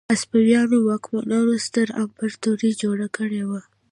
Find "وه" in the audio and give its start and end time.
3.49-3.61